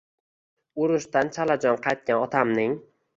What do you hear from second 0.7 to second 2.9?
Urushdan chalajon qaytgan otamning